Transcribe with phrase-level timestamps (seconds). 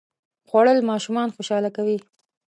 [0.47, 1.97] خوړل ماشومان خوشاله کوي